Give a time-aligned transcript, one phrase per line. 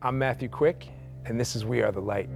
[0.00, 0.86] I'm Matthew Quick,
[1.24, 2.28] and this is We Are the Light.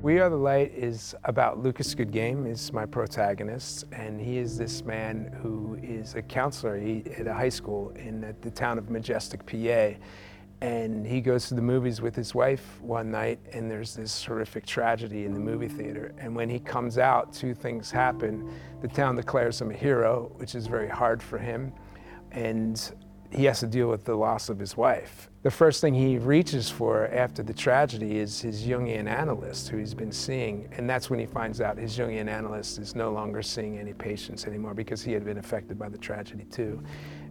[0.00, 4.86] We Are the Light is about Lucas Goodgame, is my protagonist, and he is this
[4.86, 6.76] man who is a counselor
[7.18, 10.00] at a high school in the town of Majestic, PA.
[10.62, 14.64] And he goes to the movies with his wife one night, and there's this horrific
[14.64, 16.14] tragedy in the movie theater.
[16.16, 18.50] And when he comes out, two things happen.
[18.80, 21.74] The town declares him a hero, which is very hard for him,
[22.32, 22.90] and
[23.30, 25.28] he has to deal with the loss of his wife.
[25.42, 29.94] The first thing he reaches for after the tragedy is his Jungian analyst, who he's
[29.94, 33.78] been seeing, and that's when he finds out his Jungian analyst is no longer seeing
[33.78, 36.82] any patients anymore because he had been affected by the tragedy too.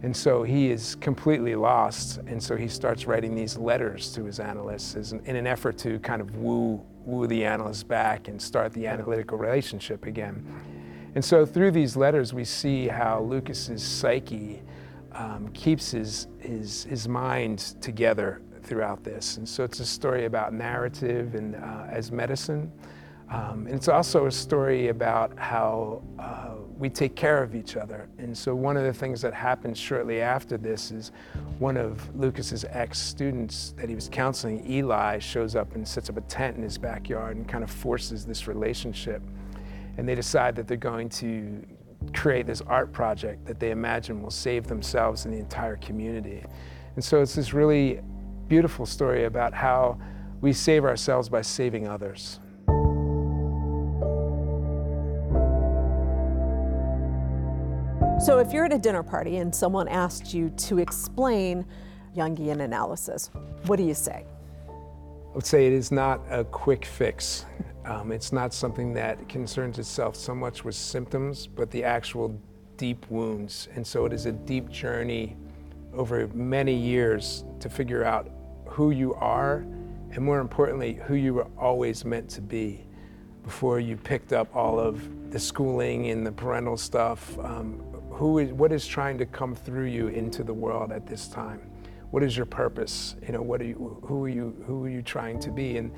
[0.02, 4.40] And so he is completely lost, and so he starts writing these letters to his
[4.40, 8.86] analysts in an effort to kind of woo, woo the analyst back and start the
[8.86, 10.46] analytical relationship again.
[11.14, 14.62] And so through these letters, we see how Lucas's psyche
[15.18, 19.36] um, keeps his, his, his mind together throughout this.
[19.36, 22.72] And so it's a story about narrative and uh, as medicine.
[23.30, 28.08] Um, and it's also a story about how uh, we take care of each other.
[28.18, 31.10] And so one of the things that happens shortly after this is
[31.58, 36.22] one of Lucas's ex-students that he was counseling, Eli, shows up and sets up a
[36.22, 39.20] tent in his backyard and kind of forces this relationship.
[39.98, 41.66] And they decide that they're going to
[42.14, 46.44] create this art project that they imagine will save themselves and the entire community.
[46.94, 48.00] And so it's this really
[48.48, 49.98] beautiful story about how
[50.40, 52.40] we save ourselves by saving others.
[58.20, 61.64] So if you're at a dinner party and someone asked you to explain
[62.16, 63.30] Jungian analysis,
[63.66, 64.26] what do you say?
[64.68, 67.44] I would say it is not a quick fix.
[67.88, 72.38] Um, it's not something that concerns itself so much with symptoms, but the actual
[72.76, 73.68] deep wounds.
[73.74, 75.38] And so it is a deep journey
[75.94, 78.30] over many years to figure out
[78.66, 79.64] who you are,
[80.10, 82.86] and more importantly, who you were always meant to be
[83.42, 87.38] before you picked up all of the schooling and the parental stuff.
[87.38, 87.78] Um,
[88.10, 91.60] who is, what is trying to come through you into the world at this time?
[92.10, 93.16] What is your purpose?
[93.26, 95.78] You know, what are you, who are you, who are you trying to be?
[95.78, 95.92] And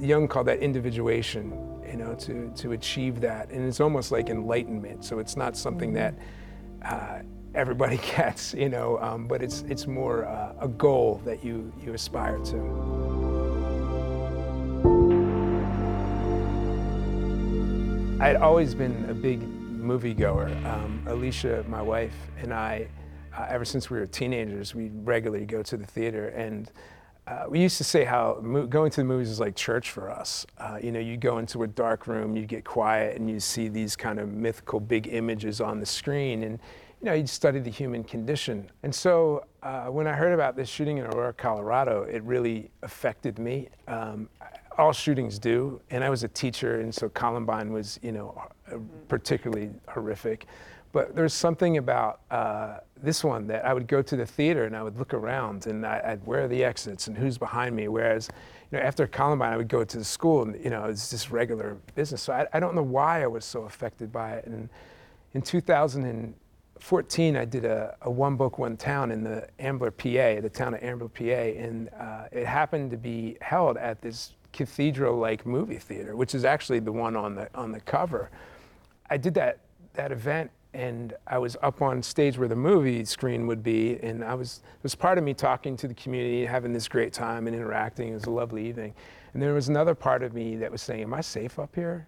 [0.00, 1.50] Jung called that individuation,
[1.88, 3.50] you know, to, to achieve that.
[3.50, 5.04] And it's almost like enlightenment.
[5.04, 6.14] So it's not something that
[6.84, 7.20] uh,
[7.54, 11.94] everybody gets, you know, um, but it's, it's more uh, a goal that you, you
[11.94, 13.48] aspire to.
[18.20, 20.50] I had always been a big moviegoer.
[20.64, 22.88] Um, Alicia, my wife, and I,
[23.36, 26.28] uh, ever since we were teenagers, we regularly go to the theater.
[26.28, 26.70] And
[27.28, 28.34] uh, we used to say how
[28.70, 30.46] going to the movies is like church for us.
[30.56, 33.68] Uh, you know, you go into a dark room, you get quiet, and you see
[33.68, 36.58] these kind of mythical big images on the screen, and
[37.00, 38.70] you know, you study the human condition.
[38.82, 43.38] And so, uh, when I heard about this shooting in Aurora, Colorado, it really affected
[43.38, 43.68] me.
[43.86, 44.28] Um,
[44.78, 48.42] all shootings do, and I was a teacher, and so Columbine was, you know,
[49.08, 50.46] particularly horrific.
[50.92, 54.74] But there's something about uh, this one that I would go to the theater and
[54.76, 57.88] I would look around and I, would where are the exits and who's behind me.
[57.88, 58.28] Whereas,
[58.70, 61.30] you know, after Columbine, I would go to the school and you know it's just
[61.30, 62.22] regular business.
[62.22, 64.46] So I, I don't know why I was so affected by it.
[64.46, 64.68] And
[65.34, 70.50] in 2014, I did a, a one book, one town in the Ambler, PA, the
[70.52, 75.76] town of Ambler, PA, and uh, it happened to be held at this cathedral-like movie
[75.76, 78.30] theater, which is actually the one on the on the cover.
[79.10, 79.58] I did that
[79.92, 84.22] that event and I was up on stage where the movie screen would be, and
[84.22, 87.46] I was it was part of me talking to the community, having this great time
[87.46, 88.10] and interacting.
[88.10, 88.94] It was a lovely evening,
[89.32, 92.06] and there was another part of me that was saying, "Am I safe up here?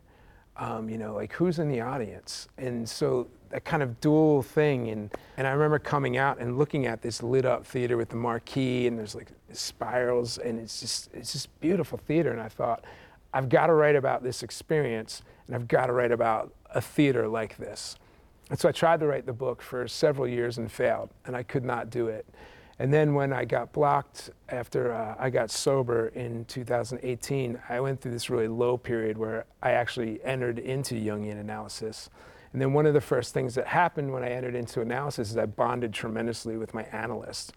[0.56, 4.90] Um, you know, like who's in the audience?" And so that kind of dual thing,
[4.90, 8.16] and and I remember coming out and looking at this lit up theater with the
[8.16, 12.84] marquee, and there's like spirals, and it's just it's just beautiful theater, and I thought.
[13.32, 17.28] I've got to write about this experience, and I've got to write about a theater
[17.28, 17.96] like this.
[18.50, 21.44] And so I tried to write the book for several years and failed, and I
[21.44, 22.26] could not do it.
[22.80, 28.00] And then when I got blocked after uh, I got sober in 2018, I went
[28.00, 32.08] through this really low period where I actually entered into Jungian analysis.
[32.52, 35.36] And then one of the first things that happened when I entered into analysis is
[35.36, 37.52] I bonded tremendously with my analyst.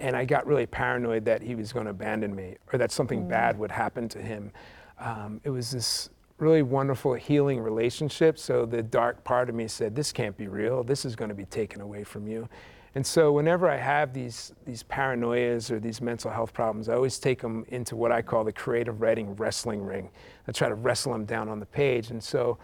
[0.00, 3.22] And I got really paranoid that he was going to abandon me or that something
[3.22, 3.28] mm.
[3.28, 4.50] bad would happen to him.
[4.98, 8.38] Um, it was this really wonderful healing relationship.
[8.38, 10.84] So the dark part of me said, this can't be real.
[10.84, 12.48] This is going to be taken away from you.
[12.94, 17.18] And so whenever I have these, these paranoias or these mental health problems, I always
[17.18, 20.10] take them into what I call the creative writing wrestling ring.
[20.48, 22.10] I try to wrestle them down on the page.
[22.10, 22.56] And so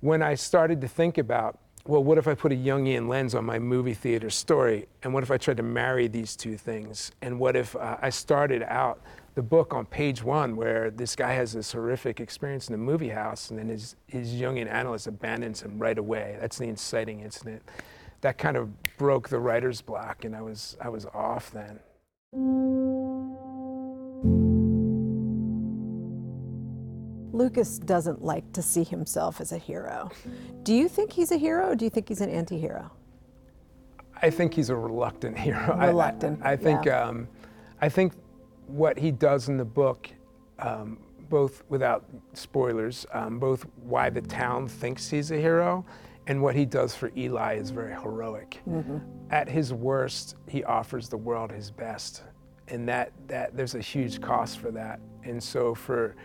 [0.00, 3.46] when I started to think about well, what if I put a Jungian lens on
[3.46, 4.86] my movie theater story?
[5.02, 7.12] And what if I tried to marry these two things?
[7.22, 9.00] And what if uh, I started out
[9.36, 13.08] the book on page one where this guy has this horrific experience in a movie
[13.08, 16.36] house and then his, his Jungian analyst abandons him right away?
[16.38, 17.62] That's the inciting incident.
[18.20, 18.68] That kind of
[18.98, 21.80] broke the writer's block, and I was, I was off then.
[27.38, 30.10] Lucas doesn't like to see himself as a hero.
[30.64, 32.90] Do you think he's a hero or do you think he's an anti hero?
[34.20, 35.78] I think he's a reluctant hero.
[35.78, 36.40] Reluctant.
[36.42, 37.04] I, I, I think, yeah.
[37.04, 37.28] um,
[37.80, 38.12] I think
[38.66, 40.10] what he does in the book,
[40.58, 40.98] um,
[41.30, 45.86] both without spoilers, um, both why the town thinks he's a hero
[46.26, 48.60] and what he does for Eli is very heroic.
[48.68, 48.98] Mm-hmm.
[49.30, 52.24] At his worst, he offers the world his best.
[52.66, 55.00] And that, that there's a huge cost for that.
[55.22, 56.16] And so for,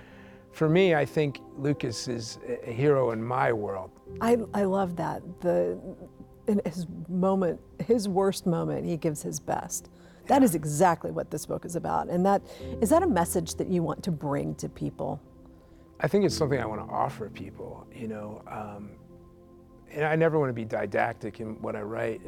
[0.53, 3.89] for me, I think Lucas is a hero in my world.
[4.21, 5.21] I, I love that.
[5.41, 5.79] The,
[6.47, 9.89] in his moment, his worst moment, he gives his best.
[10.27, 12.07] That is exactly what this book is about.
[12.07, 12.44] And that
[12.81, 15.19] is that a message that you want to bring to people?
[16.00, 18.41] I think it's something I want to offer people, you know.
[18.47, 18.91] Um,
[19.91, 22.21] and I never want to be didactic in what I write,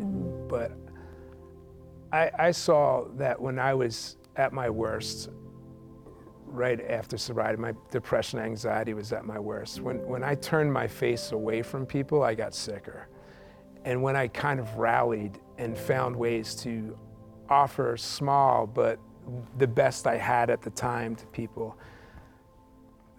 [0.47, 0.71] but
[2.11, 5.29] I, I saw that when I was at my worst,
[6.55, 9.81] right after sobriety, my depression, anxiety was at my worst.
[9.81, 13.07] When, when I turned my face away from people, I got sicker.
[13.83, 16.97] And when I kind of rallied and found ways to
[17.49, 18.99] offer small but
[19.57, 21.77] the best I had at the time to people,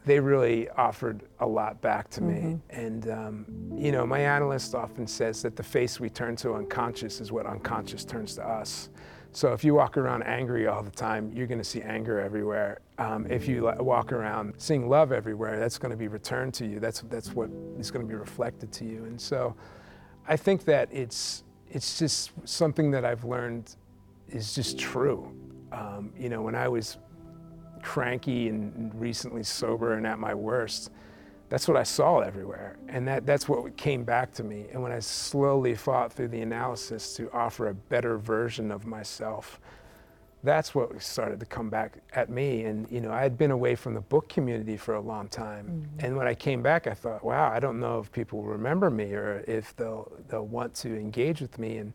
[0.05, 2.61] they really offered a lot back to me.
[2.71, 3.47] And, um,
[3.77, 7.45] you know, my analyst often says that the face we turn to unconscious is what
[7.45, 8.89] unconscious turns to us.
[9.33, 12.81] So if you walk around angry all the time, you're going to see anger everywhere.
[12.99, 16.81] Um, if you walk around seeing love everywhere, that's going to be returned to you.
[16.81, 19.05] That's, that's what is going to be reflected to you.
[19.05, 19.55] And so
[20.27, 23.77] I think that it's, it's just something that I've learned
[24.29, 25.31] is just true.
[25.73, 26.97] Um, you know, when I was
[27.83, 30.91] cranky and recently sober and at my worst,
[31.49, 32.79] that's what I saw everywhere.
[32.89, 34.67] And that, that's what came back to me.
[34.73, 39.61] And when I slowly fought through the analysis to offer a better version of myself,
[40.43, 42.65] that's what started to come back at me.
[42.65, 45.89] And, you know, I had been away from the book community for a long time.
[45.99, 48.91] And when I came back, I thought, wow, I don't know if people will remember
[48.91, 51.79] me or if they'll, they'll want to engage with me.
[51.79, 51.95] And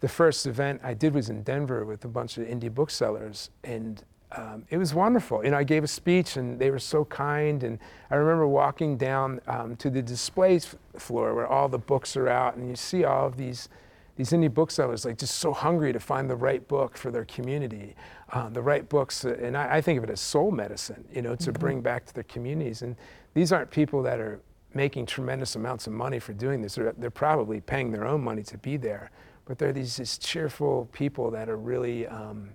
[0.00, 3.50] the first event I did was in Denver with a bunch of indie booksellers.
[3.64, 5.44] And um, it was wonderful.
[5.44, 7.62] You know, I gave a speech and they were so kind.
[7.62, 7.78] And
[8.10, 12.56] I remember walking down um, to the displays floor where all the books are out,
[12.56, 13.68] and you see all of these
[14.16, 17.96] these indie booksellers like just so hungry to find the right book for their community,
[18.32, 19.24] um, the right books.
[19.24, 22.06] uh, And I, I think of it as soul medicine, you know, to bring back
[22.06, 22.82] to their communities.
[22.82, 22.96] And
[23.34, 24.40] these aren't people that are
[24.72, 26.76] making tremendous amounts of money for doing this.
[26.76, 29.10] They're, they're probably paying their own money to be there.
[29.46, 32.50] But they're these just cheerful people that are really um,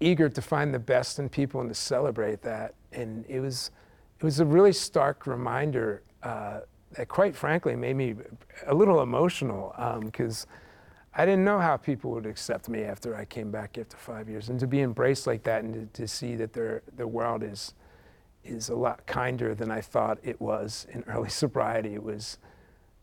[0.00, 2.74] eager to find the best in people and to celebrate that.
[2.92, 3.70] And it was,
[4.18, 6.60] it was a really stark reminder uh,
[6.92, 8.14] that, quite frankly, made me
[8.66, 9.74] a little emotional
[10.04, 10.46] because
[11.14, 14.48] I didn't know how people would accept me after I came back after five years.
[14.48, 17.74] And to be embraced like that and to, to see that their, the world is,
[18.44, 22.38] is a lot kinder than I thought it was in early sobriety, it was,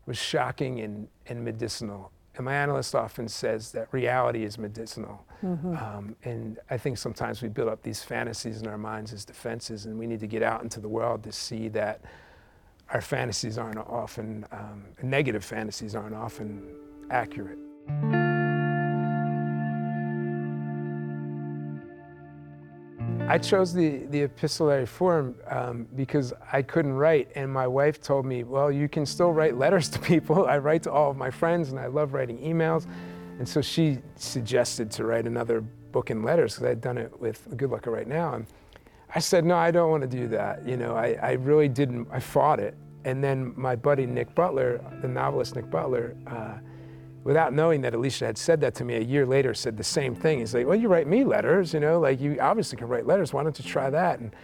[0.06, 2.10] was shocking and, and medicinal.
[2.36, 5.24] And my analyst often says that reality is medicinal.
[5.76, 9.86] Um, and I think sometimes we build up these fantasies in our minds as defenses,
[9.86, 12.00] and we need to get out into the world to see that
[12.90, 16.68] our fantasies aren't often, um, negative fantasies aren't often
[17.10, 17.58] accurate.
[23.28, 28.24] I chose the, the epistolary form um, because I couldn't write, and my wife told
[28.24, 30.46] me, Well, you can still write letters to people.
[30.46, 32.86] I write to all of my friends, and I love writing emails.
[33.38, 37.48] And so she suggested to write another book in letters because I'd done it with
[37.56, 38.34] Good Luck Right Now.
[38.34, 38.46] And
[39.14, 40.66] I said, No, I don't want to do that.
[40.66, 42.76] You know, I, I really didn't, I fought it.
[43.04, 46.58] And then my buddy Nick Butler, the novelist Nick Butler, uh,
[47.22, 50.14] without knowing that Alicia had said that to me a year later, said the same
[50.14, 50.40] thing.
[50.40, 53.32] He's like, well, you write me letters, you know, like you obviously can write letters.
[53.32, 54.20] Why don't you try that?
[54.20, 54.34] And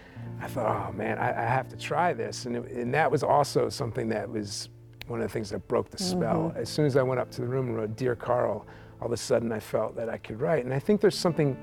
[0.40, 2.46] I thought, oh man, I, I have to try this.
[2.46, 4.68] And, it, and that was also something that was
[5.06, 6.52] one of the things that broke the spell.
[6.56, 8.66] As soon as I went up to the room and wrote, Dear Carl,
[9.00, 10.64] all of a sudden I felt that I could write.
[10.64, 11.56] And I think there's something,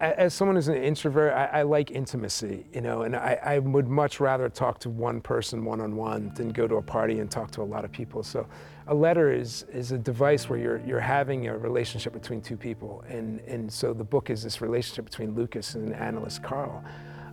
[0.00, 3.88] as someone who's an introvert, I, I like intimacy, you know, and I, I would
[3.88, 7.30] much rather talk to one person one on one than go to a party and
[7.30, 8.22] talk to a lot of people.
[8.22, 8.46] So
[8.86, 13.04] a letter is, is a device where you're, you're having a relationship between two people.
[13.08, 16.84] And, and so the book is this relationship between Lucas and analyst Carl.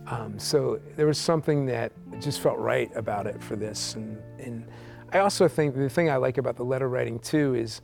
[0.08, 3.94] Um, so there was something that just felt right about it for this.
[3.94, 4.66] And, and
[5.12, 7.80] I also think the thing I like about the letter writing too is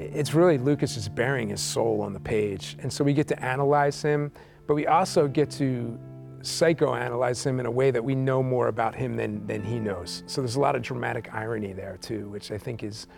[0.00, 2.76] it's really Lucas is baring his soul on the page.
[2.80, 4.32] And so we get to analyze him,
[4.66, 5.98] but we also get to
[6.40, 10.22] psychoanalyze him in a way that we know more about him than, than he knows.
[10.26, 13.08] So there's a lot of dramatic irony there too, which I think is,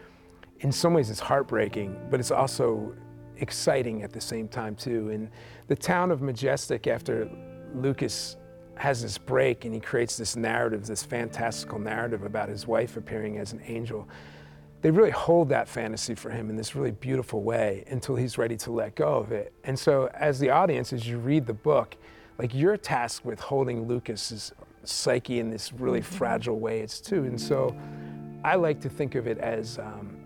[0.61, 2.95] in some ways, it's heartbreaking, but it's also
[3.37, 5.11] exciting at the same time too.
[5.11, 5.31] And
[5.69, 7.31] the town of Majestic, after
[7.75, 8.37] Lucas
[8.75, 13.39] has this break and he creates this narrative, this fantastical narrative about his wife appearing
[13.39, 14.09] as an angel,
[14.83, 18.57] they really hold that fantasy for him in this really beautiful way until he's ready
[18.59, 19.53] to let go of it.
[19.62, 21.97] And so, as the audience, as you read the book,
[22.39, 26.17] like you're tasked with holding Lucas's psyche in this really mm-hmm.
[26.17, 27.25] fragile way, it's too.
[27.25, 27.77] And so,
[28.45, 30.17] I like to think of it as, um,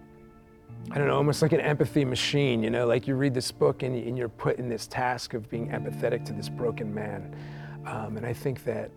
[0.91, 2.63] I don't know, almost like an empathy machine.
[2.63, 5.51] You know, like you read this book and, and you're put in this task of
[5.51, 7.37] being empathetic to this broken man.
[7.85, 8.91] Um, and I think that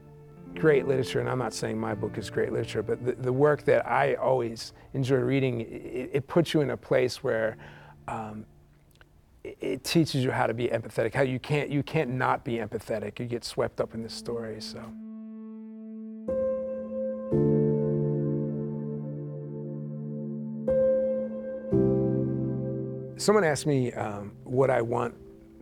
[0.55, 3.63] great literature, and I'm not saying my book is great literature, but the, the work
[3.65, 7.57] that I always enjoy reading, it, it puts you in a place where
[8.07, 8.45] um,
[9.43, 12.53] it, it, teaches you how to be empathetic, how you can't, you can't not be
[12.53, 13.19] empathetic.
[13.19, 14.79] You get swept up in the story, so.
[23.17, 25.13] Someone asked me um, what I want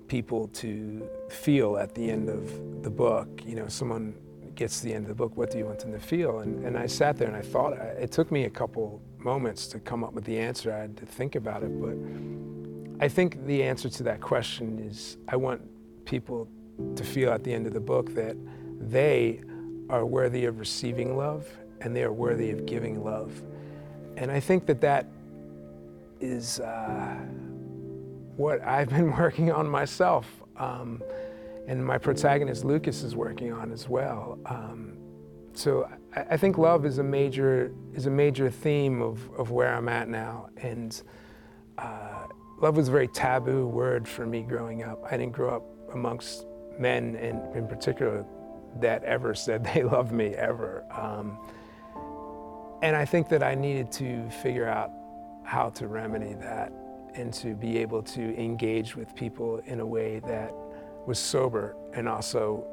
[0.08, 3.41] people to feel at the end of the book.
[3.46, 4.15] You know, someone
[4.58, 6.40] gets to the end of the book, what do you want them to feel?
[6.40, 9.80] And, and I sat there and I thought, it took me a couple moments to
[9.80, 10.74] come up with the answer.
[10.74, 11.96] I had to think about it, but
[13.04, 15.62] I think the answer to that question is I want
[16.06, 16.50] people
[16.96, 18.36] to feel at the end of the book that
[18.80, 19.42] they
[19.90, 21.48] are worthy of receiving love
[21.82, 23.42] and they are worthy of giving love.
[24.18, 25.06] And I think that that
[26.20, 27.16] is uh,
[28.36, 30.28] what I've been working on myself.
[30.58, 31.04] Um,
[31.68, 34.40] and my protagonist Lucas is working on as well.
[34.46, 34.98] Um,
[35.54, 39.74] so I, I, think love is a major is a major theme of, of where
[39.74, 41.02] I'm at now, and
[41.78, 42.28] uh,
[42.60, 45.04] love was a very taboo word for me growing up.
[45.12, 46.46] I didn't grow up amongst
[46.80, 48.26] men, and in particular,
[48.80, 50.86] that ever said they loved me ever.
[50.92, 51.38] Um,
[52.82, 54.92] and I think that I needed to figure out
[55.44, 56.72] how to remedy that
[57.16, 60.54] and to be able to engage with people in a way that
[61.08, 62.68] was sober and also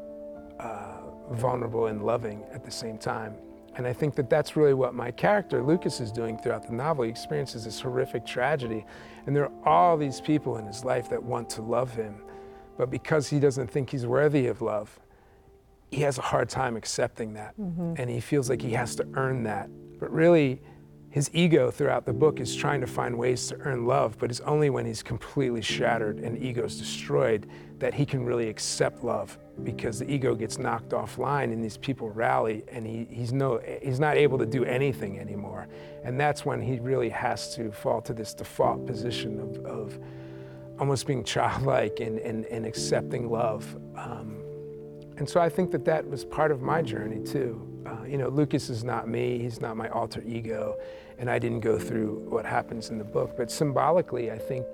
[0.61, 3.35] uh, vulnerable and loving at the same time.
[3.76, 7.05] And I think that that's really what my character, Lucas, is doing throughout the novel.
[7.05, 8.85] He experiences this horrific tragedy,
[9.26, 12.23] and there are all these people in his life that want to love him.
[12.76, 15.00] But because he doesn't think he's worthy of love,
[15.91, 17.59] he has a hard time accepting that.
[17.59, 17.95] Mm-hmm.
[17.99, 19.71] And he feels like he has to earn that.
[19.99, 20.61] But really,
[21.14, 24.40] his ego throughout the book is trying to find ways to earn love, but it's
[24.40, 27.47] only when he's completely shattered and ego's destroyed
[27.78, 32.11] that he can really accept love because the ego gets knocked offline and these people
[32.11, 35.68] rally and he, he's, no, he's not able to do anything anymore.
[36.02, 40.00] And that's when he really has to fall to this default position of, of
[40.80, 43.73] almost being childlike and, and, and accepting love.
[43.97, 44.42] Um,
[45.16, 47.71] and so I think that that was part of my journey too.
[47.87, 50.76] Uh, you know, Lucas is not me, he's not my alter ego,
[51.19, 53.37] and I didn't go through what happens in the book.
[53.37, 54.67] But symbolically, I think,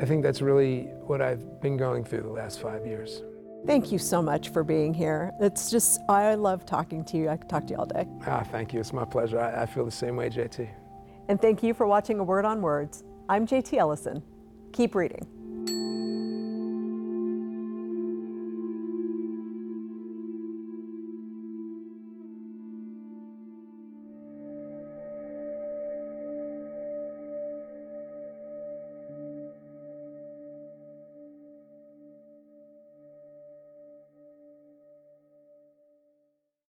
[0.00, 3.22] I think that's really what I've been going through the last five years.
[3.66, 5.32] Thank you so much for being here.
[5.40, 7.28] It's just, I love talking to you.
[7.28, 8.06] I could talk to you all day.
[8.26, 8.80] Ah, thank you.
[8.80, 9.40] It's my pleasure.
[9.40, 10.68] I, I feel the same way, JT.
[11.28, 13.02] And thank you for watching A Word on Words.
[13.28, 14.22] I'm JT Ellison.
[14.72, 15.26] Keep reading.